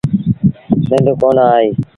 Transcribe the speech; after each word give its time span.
ننڊ 0.89 1.07
ڪونا 1.21 1.43
آئيٚ۔ 1.55 1.69